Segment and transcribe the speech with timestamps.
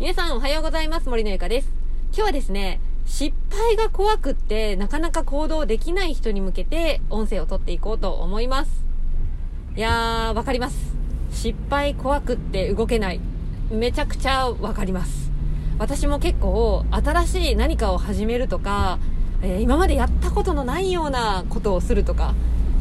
[0.00, 1.08] 皆さんおはようございます。
[1.08, 1.68] 森のゆかです。
[2.08, 8.84] 今日はですね、失敗が怖くってなかなか行動できない人に向けて音声を撮っていこうと思います。
[9.76, 10.96] いやー、わかります。
[11.30, 13.20] 失敗怖くって動けない。
[13.70, 15.30] めちゃくちゃわかります。
[15.78, 18.98] 私も結構新しい何かを始めるとか、
[19.42, 22.34] えー、今までやったことのないようなことをするとか、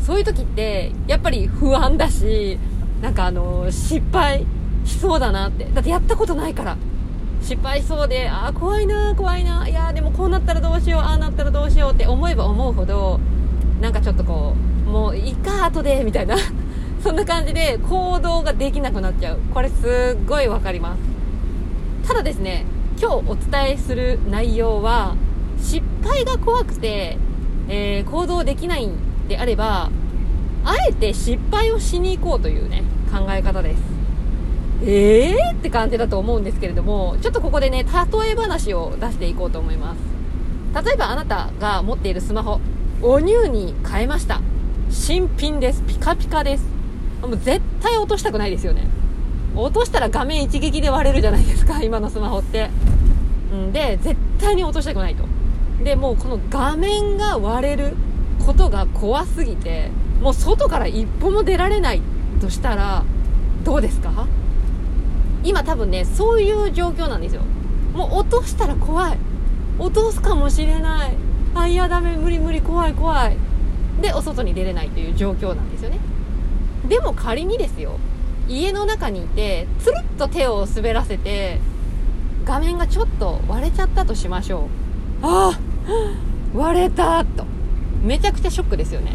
[0.03, 2.57] そういう時ってやっぱり不安だし、
[3.03, 4.47] なんかあのー、失敗
[4.83, 5.65] しそうだなって。
[5.65, 6.75] だってやったことないから。
[7.43, 13.19] 失敗しそうで、ああ、怖いな、怖いな、いやでもこうなったらどうしよう、ああなったらどうしようって思えば思うほど、
[13.81, 14.55] なんかちょっとこ
[14.87, 16.37] う、もういいか、後で、みたいな。
[17.03, 19.39] そんな感じで行動ができなくなっちゃう。
[19.53, 20.95] これすっごいわかりま
[22.01, 22.07] す。
[22.07, 22.65] ただですね、
[22.97, 25.15] 今日お伝えする内容は、
[25.59, 27.17] 失敗が怖くて、
[27.67, 28.93] えー、行動できないん
[29.27, 29.89] であれば、
[30.63, 33.92] あえて失敗をしに行こうというね、考え方です。
[34.85, 40.85] えー、って感じだと思うんですけれども、ちょっとここでね、例え話を出していこうと思います。
[40.85, 42.59] 例えばあなたが持っているスマホ、
[43.01, 44.41] おニューに変えました。
[44.89, 45.83] 新品です。
[45.87, 46.65] ピカピカです。
[47.21, 48.87] もう絶対落としたくないですよね。
[49.55, 52.69] 落としたら画面一撃で割れるじゃないですか、今のスマホって。
[53.53, 55.23] んで、絶対に落としたくないと。
[55.83, 57.93] で、もうこの画面が割れる
[58.45, 62.01] ことが怖すぎて、もう外から一歩も出られない
[62.41, 63.03] としたら、
[63.63, 64.27] どうですか？
[65.43, 67.41] 今多分ねそういう状況なんですよ。
[67.93, 69.17] もう落としたら怖い。
[69.79, 71.15] 落とすかもしれない。
[71.55, 73.37] あいやダメ無理無理怖い怖い。
[74.01, 75.99] でお外に出れないという状況なんですよね。
[76.87, 77.97] でも仮にですよ
[78.47, 81.59] 家の中にいてつるっと手を滑らせて
[82.45, 84.67] 画面がちょっと割れちゃったとしましょ
[85.21, 85.25] う。
[85.25, 85.59] ああ
[86.53, 87.45] 割れたと。
[88.03, 89.13] めちゃくちゃショックですよね。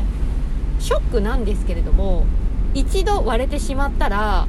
[0.80, 2.24] ショックなんですけれども
[2.72, 4.46] 一度割れてしまったら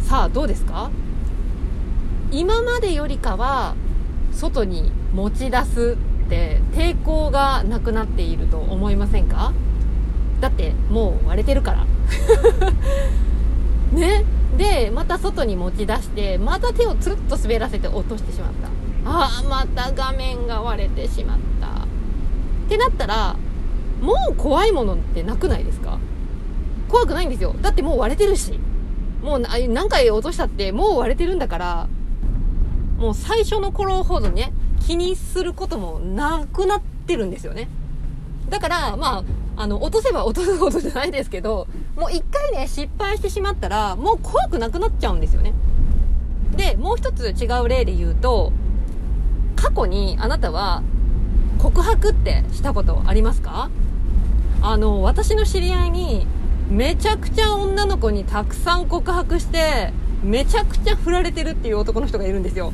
[0.00, 0.90] さあどうですか？
[2.30, 3.74] 今までよりかは
[4.32, 5.96] 外に持ち出す
[6.26, 9.52] って抵抗がなくなっていると思いませんか？
[10.40, 11.86] だってもう割れてるから。
[13.92, 14.24] ね？
[14.56, 18.52] でまた外に持ち出してまた手をつるっと滑らせて落としてしまっ
[19.04, 19.10] た。
[19.10, 21.66] ああまた画面が割れてしまった。
[21.68, 21.70] っ
[22.68, 23.36] てなったら
[24.00, 25.98] もう怖いものってなくないですか？
[26.88, 27.54] 怖くないんですよ。
[27.60, 28.58] だってもう割れてるし。
[29.22, 31.88] もう何回落としたってもう割れてるんだから、
[32.98, 34.52] もう最初の頃ほどね、
[34.86, 37.68] 気にすることもなくなってるんですよね。
[38.48, 39.24] だから、まあ、
[39.62, 45.52] あの、落とせば落とすほどじゃないですけど、もう一回ね、失敗してしまったら、もう怖くなくなっちゃうんですよね。
[46.56, 48.52] で、もう一つ違う例で言うと、
[49.56, 50.82] 過去にあなたは
[51.58, 53.70] 告白ってしたことありますか？
[54.62, 56.26] あの、私の知り合いに、
[56.70, 59.92] めちゃくちゃ女の子にたくさん告白して
[60.22, 62.72] めちゃくちゃ振られてるっていう男の人がいるんですよ。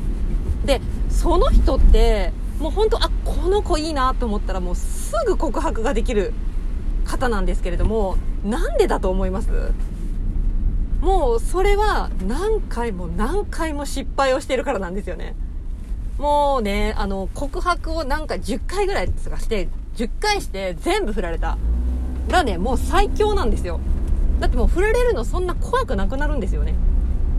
[0.65, 6.33] でその人ってもう本当あこの子いいなと思ったらもうすぐ告白ができる
[7.05, 9.49] 方なんですけれどもなんでだと思います？
[11.01, 15.35] もうそれは何回も何回も失敗をしてるからなんですよね。
[16.17, 21.57] もうねあの告白をなんか10回ぐらいとかして10回して全部振られた。
[22.29, 23.79] がね、もう最強なんですよ。
[24.39, 26.75] だってもう振られるのそんな怖くなくなるんですよね。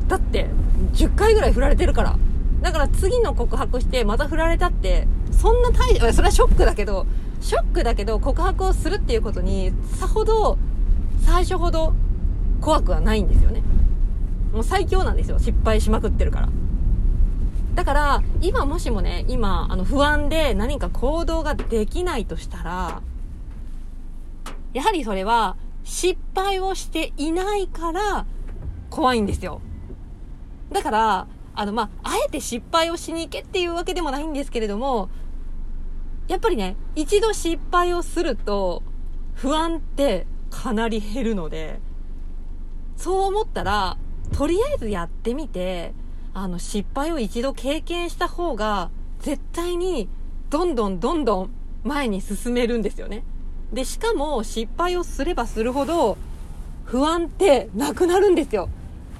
[0.08, 0.48] だって、
[0.94, 2.18] 10回ぐらい振られてるから。
[2.62, 7.06] だから次の告白してまた振られたって、そんな大、それはショックだけど、
[7.40, 10.58] ショックだけど告白をするっていうことに、さほど、
[11.24, 11.92] 最初ほど
[12.60, 13.62] 怖くはないんですよね。
[14.52, 15.38] もう最強なんですよ。
[15.38, 16.48] 失敗しまくってるから。
[17.74, 23.02] だから、今もしもね、今、あの、不安で何か行動ができないとしたら、
[24.76, 28.26] やはりそれは失敗をしていないから
[28.90, 29.62] 怖いんですよ。
[30.70, 35.08] だから、あの、まあ、あえて失敗をしに行けっていうわけでもないんですけれども、
[36.28, 38.82] やっぱりね、一度失敗をすると
[39.32, 41.80] 不安ってかなり減るので、
[42.98, 43.96] そう思ったら、
[44.36, 45.94] とりあえずやってみて、
[46.34, 48.90] あの、失敗を一度経験した方が、
[49.20, 50.10] 絶対に、
[50.50, 51.50] どんどんどんどん
[51.82, 53.24] 前に進めるんですよね。
[53.72, 56.16] で、しかも失敗をすればするほど
[56.84, 58.68] 不安ってなくなるんですよ。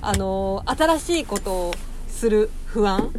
[0.01, 1.75] あの新しいことを
[2.09, 3.11] する不安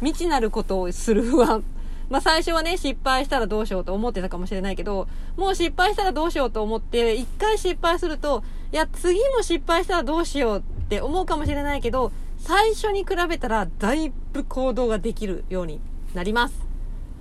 [0.00, 1.64] 未知なることをする不安。
[2.08, 8.42] まあ最初はね、失敗したらどうしようと思ってたかもしれないけど、もう失敗したらどうしようと思って、一回失敗すると、
[8.72, 15.80] いや、次も失敗したらどうしようって思うかもしれないけど、最初に比べたらだいぶ行動ができるように
[16.14, 16.54] なります。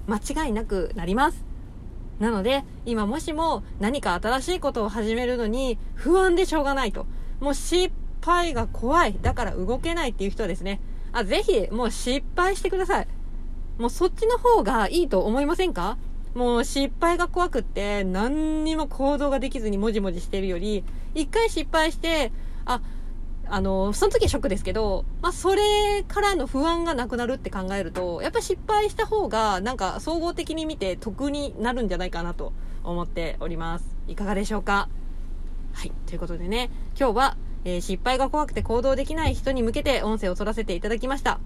[0.08, 1.47] 間違いなくなります。
[2.20, 7.06] なので、今もしも何か新しいことを始めるのに不安でしょうがないと。
[7.40, 9.18] もう失敗が怖い。
[9.22, 10.82] だから動けないっていう人はですね、
[11.12, 13.08] あ、ぜひ、もう失敗してください。
[13.78, 15.98] もうそっちの方がいいと思いませんか？
[16.34, 20.84] もう失敗が怖くって何にも行動ができずにもじもじしてるより、
[21.16, 22.32] 一回失敗して、
[22.66, 22.82] あ、
[23.50, 32.54] あの、その時はショックですけど、まあ、それからの不安がなくなるって考えると、やっぱ失敗した方が、なんか総合的に見て得になるんじゃないかなと
[32.84, 33.96] 思っております。
[34.08, 34.90] いかがでしょうか？
[35.74, 35.92] はい。
[36.06, 41.40] ということでね、今日は、えー、失敗が怖くて行動できない人に向けて音声を取らせていただきました。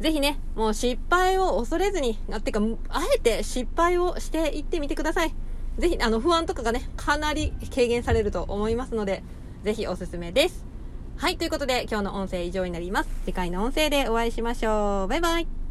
[0.00, 5.34] ぜひね、もう失敗を恐れずに、あ、てか、あえて失敗をしていってみてください。
[5.78, 9.22] ぜひ、あの、不安とかがね、かなり軽減されると思いますので、
[9.62, 10.64] ぜひおすすめです。
[11.16, 13.10] はい、ということで今日の音声以上になります。
[13.24, 15.08] 次回の音声でお会いしましょう。
[15.08, 15.61] バイバイ。